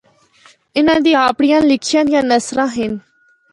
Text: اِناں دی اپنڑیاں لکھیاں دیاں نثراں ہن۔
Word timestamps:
اِناں 0.75 0.99
دی 1.03 1.11
اپنڑیاں 1.27 1.61
لکھیاں 1.69 2.03
دیاں 2.07 2.23
نثراں 2.29 2.69
ہن۔ 2.75 2.93